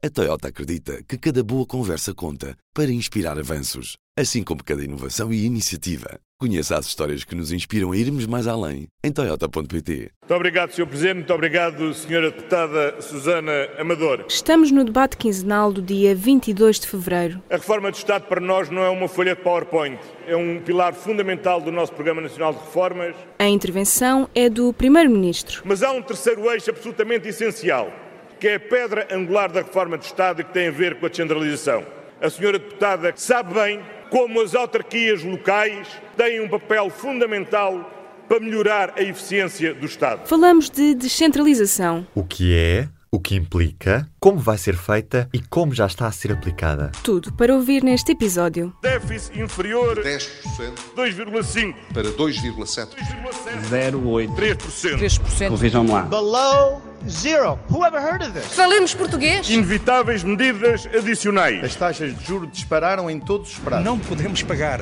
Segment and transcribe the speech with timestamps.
[0.00, 5.32] A Toyota acredita que cada boa conversa conta para inspirar avanços, assim como cada inovação
[5.32, 6.20] e iniciativa.
[6.40, 10.10] Conheça as histórias que nos inspiram a irmos mais além em Toyota.pt.
[10.22, 10.86] Muito obrigado, Sr.
[10.86, 11.14] Presidente.
[11.16, 12.20] Muito obrigado, Sra.
[12.20, 14.24] Deputada Susana Amador.
[14.28, 17.42] Estamos no debate quinzenal do dia 22 de fevereiro.
[17.50, 19.98] A reforma do Estado para nós não é uma folha de PowerPoint.
[20.28, 23.16] É um pilar fundamental do nosso Programa Nacional de Reformas.
[23.36, 25.62] A intervenção é do Primeiro-Ministro.
[25.64, 27.92] Mas há um terceiro eixo absolutamente essencial,
[28.38, 31.06] que é a pedra angular da reforma do Estado e que tem a ver com
[31.06, 31.84] a descentralização.
[32.20, 37.94] A senhora deputada sabe bem como as autarquias locais têm um papel fundamental
[38.28, 40.26] para melhorar a eficiência do Estado.
[40.26, 42.06] Falamos de descentralização.
[42.14, 46.12] O que é, o que implica, como vai ser feita e como já está a
[46.12, 46.92] ser aplicada.
[47.02, 48.74] Tudo para ouvir neste episódio.
[48.82, 50.28] Déficit inferior 10%
[50.96, 52.88] 2,5%, para 2,7%.
[53.70, 54.34] 0,8.
[54.34, 54.98] 3%.
[54.98, 55.56] 3%.
[55.56, 56.02] Vejam lá.
[56.02, 57.58] below zero.
[57.70, 58.46] Who ever heard of this?
[58.46, 59.48] Falemos português.
[59.48, 61.62] Inevitáveis medidas adicionais.
[61.64, 63.84] As taxas de juros dispararam em todos os prazos.
[63.84, 64.80] Não podemos pagar.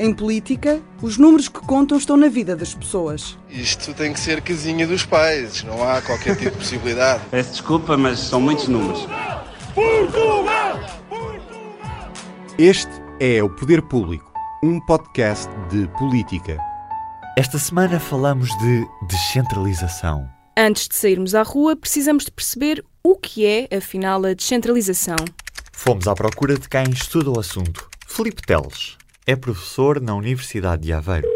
[0.00, 3.36] Em política, os números que contam estão na vida das pessoas.
[3.50, 7.20] Isto tem que ser casinha dos pais, não há qualquer tipo de possibilidade.
[7.32, 9.08] Peço desculpa, mas são muitos números.
[12.56, 16.58] Este é o Poder Público, um podcast de política.
[17.38, 20.28] Esta semana falamos de descentralização.
[20.56, 25.14] Antes de sairmos à rua, precisamos de perceber o que é, afinal, a descentralização.
[25.72, 27.88] Fomos à procura de quem estuda o assunto.
[28.08, 31.28] Filipe Teles é professor na Universidade de Aveiro.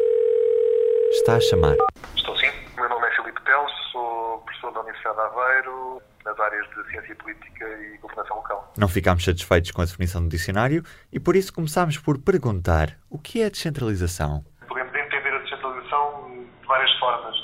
[1.12, 1.76] Está a chamar.
[2.16, 2.50] Estou sim.
[2.76, 6.90] O meu nome é Filipe Teles, sou professor da Universidade de Aveiro, nas áreas de
[6.90, 8.72] Ciência Política e Governação Local.
[8.76, 13.20] Não ficámos satisfeitos com a definição do dicionário e por isso começámos por perguntar o
[13.20, 14.44] que é descentralização.
[14.66, 16.30] Podemos entender a descentralização
[16.62, 17.36] de várias formas,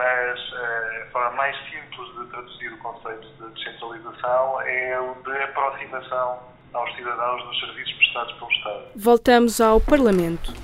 [0.00, 5.42] mas eh, a forma mais simples de traduzir o conceito de descentralização é o de
[5.42, 6.38] aproximação
[6.72, 8.84] aos cidadãos dos serviços prestados pelo Estado.
[8.96, 10.54] Voltamos ao Parlamento.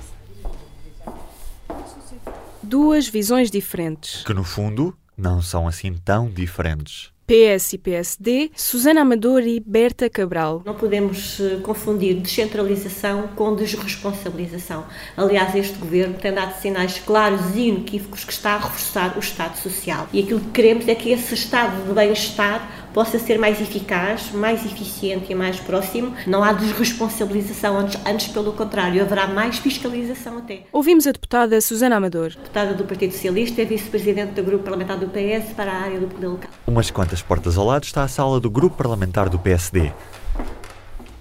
[2.63, 4.23] Duas visões diferentes.
[4.23, 7.13] Que no fundo não são assim tão diferentes.
[7.27, 10.61] PS e PSD, Susana Amador e Berta Cabral.
[10.65, 14.85] Não podemos eh, confundir descentralização com desresponsabilização.
[15.17, 19.57] Aliás, este governo tem dado sinais claros e inequívocos que está a reforçar o Estado
[19.57, 20.07] Social.
[20.13, 24.65] E aquilo que queremos é que esse Estado de bem-estar possa ser mais eficaz, mais
[24.65, 26.15] eficiente e mais próximo.
[26.25, 30.63] Não há desresponsabilização, antes, antes pelo contrário, haverá mais fiscalização até.
[30.71, 32.29] Ouvimos a deputada Susana Amador.
[32.29, 36.07] Deputada do Partido Socialista, é vice-presidente do Grupo Parlamentar do PS para a área do
[36.07, 36.49] poder local.
[36.65, 39.91] Umas quantas portas ao lado está a sala do Grupo Parlamentar do PSD.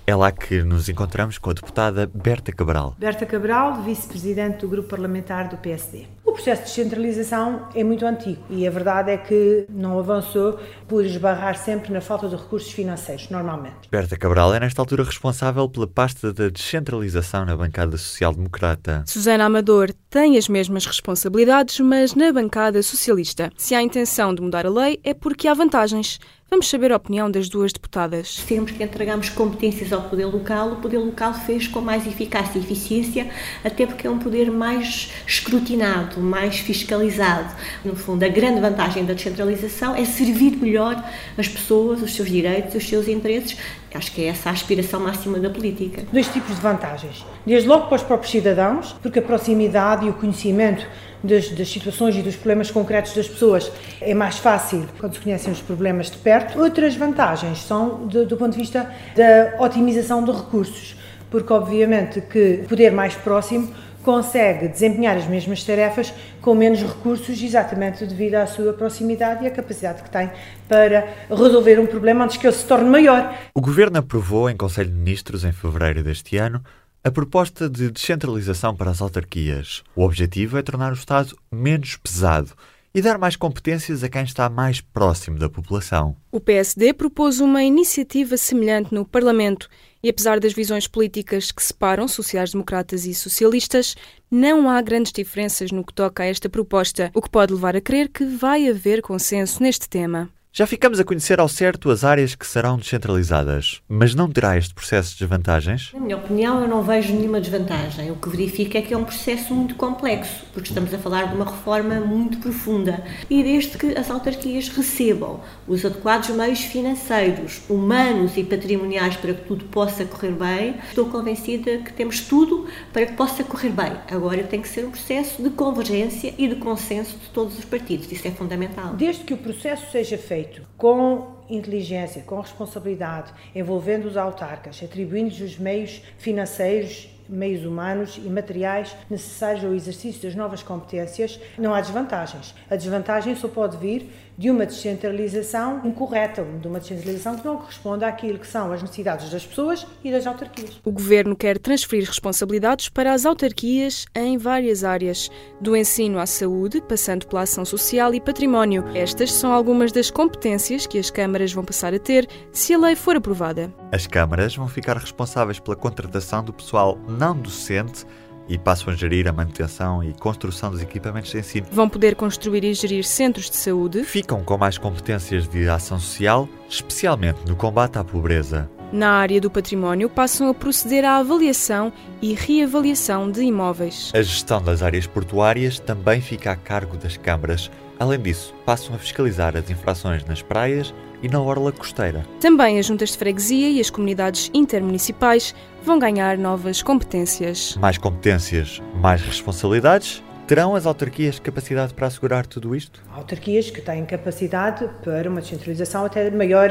[0.07, 2.95] É lá que nos encontramos com a deputada Berta Cabral.
[2.97, 6.07] Berta Cabral, vice-presidente do Grupo Parlamentar do PSD.
[6.37, 11.03] O processo de descentralização é muito antigo e a verdade é que não avançou por
[11.03, 13.89] esbarrar sempre na falta de recursos financeiros, normalmente.
[13.91, 19.03] Berta Cabral é, nesta altura, responsável pela pasta da descentralização na bancada social-democrata.
[19.07, 23.51] Susana Amador tem as mesmas responsabilidades, mas na bancada socialista.
[23.57, 26.19] Se há intenção de mudar a lei, é porque há vantagens.
[26.49, 28.37] Vamos saber a opinião das duas deputadas.
[28.47, 32.63] Sempre que entregamos competências ao poder local, o poder local fez com mais eficácia e
[32.63, 33.29] eficiência,
[33.65, 37.53] até porque é um poder mais escrutinado, mais fiscalizado.
[37.85, 41.03] No fundo, a grande vantagem da descentralização é servir melhor
[41.37, 43.57] as pessoas, os seus direitos, os seus interesses.
[43.93, 46.05] Acho que é essa a aspiração máxima da política.
[46.13, 47.25] Dois tipos de vantagens.
[47.45, 50.87] Desde logo para os próprios cidadãos, porque a proximidade e o conhecimento
[51.23, 55.53] das, das, situações e dos problemas concretos das pessoas é mais fácil quando se conhecem
[55.53, 56.61] os problemas de perto.
[56.61, 60.97] Outras vantagens são do ponto de vista da otimização de recursos,
[61.31, 63.73] porque obviamente que o poder mais próximo
[64.07, 69.51] consegue desempenhar as mesmas tarefas com menos recursos, exatamente devido à sua proximidade e à
[69.51, 70.31] capacidade que tem
[70.69, 73.37] para resolver um problema antes que ele se torne maior.
[73.53, 76.63] O Governo aprovou em Conselho de Ministros, em fevereiro deste ano,
[77.07, 79.85] a proposta de descentralização para as autarquias.
[79.95, 82.51] O objetivo é tornar o Estado menos pesado
[82.93, 86.17] e dar mais competências a quem está mais próximo da população.
[86.33, 89.69] O PSD propôs uma iniciativa semelhante no Parlamento
[90.03, 93.95] e, apesar das visões políticas que separam sociais-democratas e socialistas,
[94.29, 97.81] não há grandes diferenças no que toca a esta proposta, o que pode levar a
[97.81, 100.29] crer que vai haver consenso neste tema.
[100.59, 104.73] Já ficamos a conhecer ao certo as áreas que serão descentralizadas, mas não terá este
[104.73, 105.91] processo desvantagens?
[105.93, 108.11] Na minha opinião, eu não vejo nenhuma desvantagem.
[108.11, 111.35] O que verifico é que é um processo muito complexo, porque estamos a falar de
[111.35, 113.05] uma reforma muito profunda.
[113.29, 119.45] E desde que as autarquias recebam os adequados meios financeiros, humanos e patrimoniais para que
[119.45, 123.93] tudo possa correr bem, estou convencida que temos tudo para que possa correr bem.
[124.11, 128.11] Agora tem que ser um processo de convergência e de consenso de todos os partidos.
[128.11, 128.95] Isso é fundamental.
[128.95, 135.41] Desde que o processo seja feito feito com inteligência, com responsabilidade, envolvendo os autarcas, atribuindo-lhes
[135.41, 141.81] os meios financeiros meios humanos e materiais necessários ao exercício das novas competências, não há
[141.81, 142.55] desvantagens.
[142.71, 148.05] A desvantagem só pode vir de uma descentralização incorreta, de uma descentralização que não corresponde
[148.05, 150.79] àquilo que são as necessidades das pessoas e das autarquias.
[150.85, 155.31] O governo quer transferir responsabilidades para as autarquias em várias áreas,
[155.61, 158.85] do ensino à saúde, passando pela ação social e património.
[158.95, 162.95] Estas são algumas das competências que as câmaras vão passar a ter se a lei
[162.95, 163.73] for aprovada.
[163.93, 168.05] As câmaras vão ficar responsáveis pela contratação do pessoal não docente
[168.49, 171.67] e passam a gerir a manutenção e construção dos equipamentos de ensino.
[171.71, 174.05] Vão poder construir e gerir centros de saúde.
[174.05, 178.69] Ficam com mais competências de ação social, especialmente no combate à pobreza.
[178.93, 181.93] Na área do património, passam a proceder à avaliação
[182.23, 184.13] e reavaliação de imóveis.
[184.15, 187.71] A gestão das áreas portuárias também fica a cargo das câmaras.
[187.99, 192.25] Além disso, passam a fiscalizar as infrações nas praias e na orla costeira.
[192.41, 197.77] Também as juntas de freguesia e as comunidades intermunicipais vão ganhar novas competências.
[197.77, 200.23] Mais competências, mais responsabilidades.
[200.47, 203.03] Terão as autarquias capacidade para assegurar tudo isto?
[203.13, 206.71] Autarquias que têm capacidade para uma descentralização até maior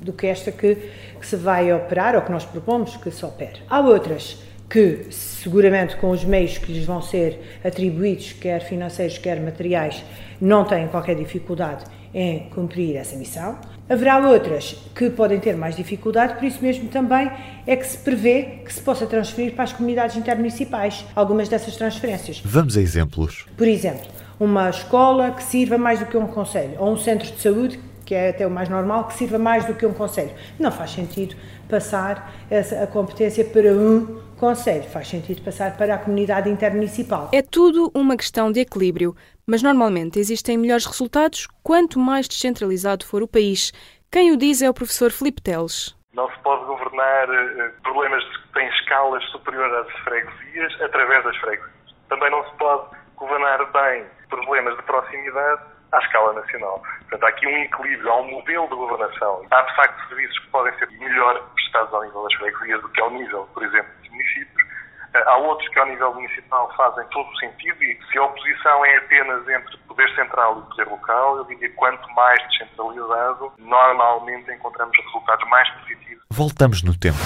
[0.00, 0.74] do que esta que,
[1.20, 3.62] que se vai operar ou que nós propomos que se opere.
[3.70, 9.40] Há outras que, seguramente, com os meios que lhes vão ser atribuídos, quer financeiros, quer
[9.40, 10.02] materiais,
[10.40, 11.84] não têm qualquer dificuldade
[12.14, 13.58] em cumprir essa missão.
[13.88, 17.30] Haverá outras que podem ter mais dificuldade, por isso mesmo também
[17.66, 22.40] é que se prevê que se possa transferir para as comunidades intermunicipais algumas dessas transferências.
[22.44, 23.44] Vamos a exemplos.
[23.56, 24.06] Por exemplo,
[24.38, 28.14] uma escola que sirva mais do que um conselho, ou um centro de saúde, que
[28.14, 30.30] é até o mais normal, que sirva mais do que um conselho.
[30.58, 31.34] Não faz sentido
[31.68, 37.30] passar essa, a competência para um conselho, faz sentido passar para a comunidade intermunicipal.
[37.32, 43.22] É tudo uma questão de equilíbrio, mas normalmente existem melhores resultados quanto mais descentralizado for
[43.22, 43.72] o país.
[44.10, 45.96] Quem o diz é o professor Filipe Teles.
[46.12, 51.94] Não se pode governar eh, problemas que têm escalas superiores às freguesias através das freguesias.
[52.08, 55.62] Também não se pode governar bem problemas de proximidade
[55.92, 56.82] à escala nacional.
[57.00, 59.46] Portanto, há aqui um equilíbrio, há um modelo de governação.
[59.50, 63.00] Há, de facto, serviços que podem ser melhor prestados ao nível das freguesias do que
[63.00, 64.63] ao nível, por exemplo, dos municípios.
[65.14, 68.84] Eh, há outros que, ao nível municipal, fazem todo o sentido e se a oposição
[68.84, 74.50] é apenas entre poder central e poder local, eu diria que quanto mais descentralizado, normalmente
[74.52, 76.24] encontramos resultados mais positivos.
[76.30, 77.18] Voltamos no tempo.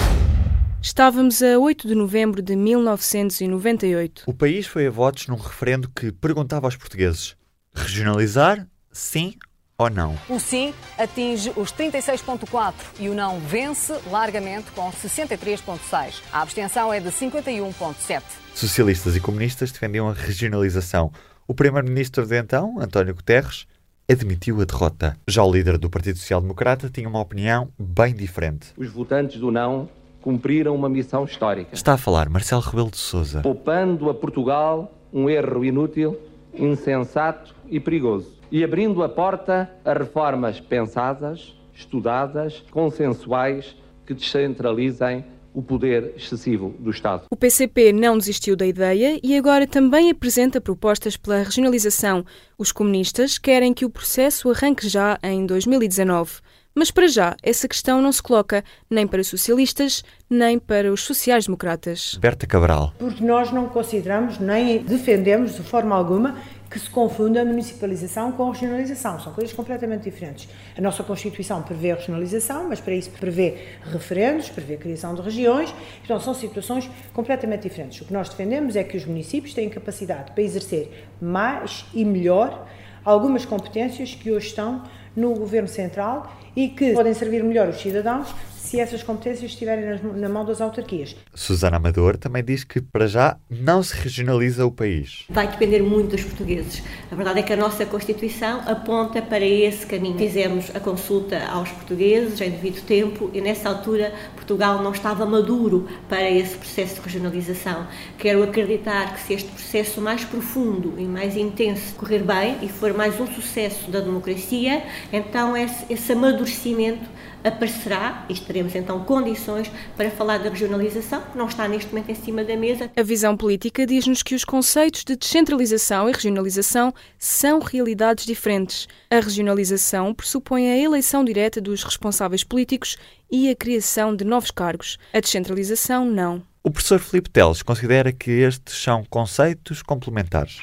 [0.81, 4.23] Estávamos a 8 de novembro de 1998.
[4.27, 7.35] O país foi a votos num referendo que perguntava aos portugueses
[7.73, 9.37] Regionalizar, sim
[9.79, 10.15] ou não?
[10.29, 16.21] O sim atinge os 36,4 e o não vence largamente com 63,6.
[16.31, 18.21] A abstenção é de 51,7.
[18.53, 21.11] Socialistas e comunistas defendiam a regionalização.
[21.47, 23.65] O primeiro-ministro de então, António Guterres,
[24.11, 25.17] admitiu a derrota.
[25.27, 28.73] Já o líder do Partido Social Democrata tinha uma opinião bem diferente.
[28.77, 29.87] Os votantes do não
[30.21, 31.73] cumpriram uma missão histórica.
[31.73, 33.41] Está a falar Marcelo Rebelo de Sousa.
[33.41, 36.19] Poupando a Portugal um erro inútil,
[36.53, 38.37] insensato e perigoso.
[38.51, 43.75] E abrindo a porta a reformas pensadas, estudadas, consensuais,
[44.05, 45.23] que descentralizem
[45.53, 47.23] o poder excessivo do Estado.
[47.31, 52.25] O PCP não desistiu da ideia e agora também apresenta propostas pela regionalização.
[52.57, 56.39] Os comunistas querem que o processo arranque já em 2019.
[56.79, 62.17] Mas para já, essa questão não se coloca nem para socialistas, nem para os sociais-democratas.
[62.21, 62.93] Berta Cabral.
[62.97, 66.37] Porque nós não consideramos nem defendemos de forma alguma
[66.71, 69.19] que se confunda a municipalização com a regionalização.
[69.19, 70.47] São coisas completamente diferentes.
[70.77, 75.21] A nossa Constituição prevê a regionalização, mas para isso prevê referendos, prevê a criação de
[75.21, 75.75] regiões.
[76.05, 77.99] Então são situações completamente diferentes.
[77.99, 82.65] O que nós defendemos é que os municípios têm capacidade para exercer mais e melhor
[83.09, 84.83] algumas competências que hoje estão
[85.15, 88.33] no Governo Central e que podem servir melhor os cidadãos
[88.69, 91.15] se essas competências estiverem na mão das autarquias.
[91.33, 95.25] Susana Amador também diz que, para já, não se regionaliza o país.
[95.27, 96.83] Vai depender muito dos portugueses.
[97.11, 100.19] A verdade é que a nossa Constituição aponta para esse caminho.
[100.19, 105.87] Fizemos a consulta aos portugueses em devido tempo e, nessa altura, Portugal não estava maduro
[106.07, 107.87] para esse processo de regionalização.
[108.19, 112.93] Quero acreditar que, se este processo mais profundo e mais intenso correr bem e for
[112.93, 117.09] mais um sucesso da democracia, então esse, esse amadurecimento
[117.43, 122.15] aparecerá e teremos então condições para falar da regionalização, que não está neste momento em
[122.15, 122.91] cima da mesa.
[122.95, 128.87] A visão política diz-nos que os conceitos de descentralização e regionalização são realidades diferentes.
[129.09, 132.97] A regionalização pressupõe a eleição direta dos responsáveis políticos
[133.31, 134.97] e a criação de novos cargos.
[135.13, 136.41] A descentralização, não.
[136.61, 140.57] O professor Filipe Teles considera que estes são conceitos complementares.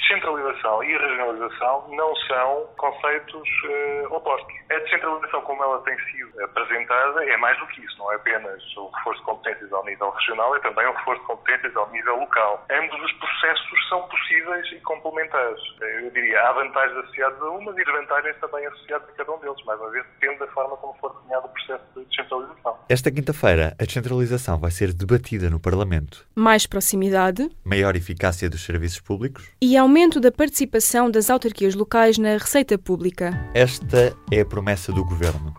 [1.46, 4.54] Descentralização não são conceitos uh, opostos.
[4.70, 7.98] A descentralização, como ela tem sido apresentada, é mais do que isso.
[7.98, 11.26] Não é apenas o reforço de competências ao nível regional, é também o reforço de
[11.26, 12.64] competências ao nível local.
[12.70, 15.60] Ambos os processos são possíveis e complementares.
[15.80, 19.64] Eu diria, há vantagens associadas a umas e desvantagens também associadas a cada um deles.
[19.64, 22.78] Mais uma vez, depende da forma como for desenhado o processo de descentralização.
[22.88, 26.26] Esta quinta-feira, a descentralização vai ser debatida no Parlamento.
[26.34, 32.38] Mais proximidade, maior eficácia dos serviços públicos e aumento da participação das autarquias locais na
[32.38, 33.30] receita pública.
[33.54, 35.54] Esta é a promessa do governo.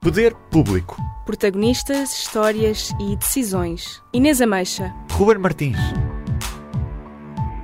[0.00, 0.96] Poder público.
[1.26, 4.02] Protagonistas, histórias e decisões.
[4.12, 4.94] Inês Ameixa.
[5.10, 5.78] Ruben Martins.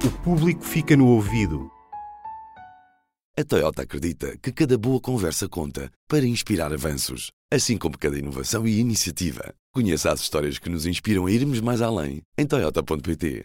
[0.05, 1.71] O público fica no ouvido.
[3.39, 8.67] A Toyota acredita que cada boa conversa conta para inspirar avanços, assim como cada inovação
[8.67, 9.55] e iniciativa.
[9.73, 13.41] Conheça as histórias que nos inspiram a irmos mais além em Toyota.pt.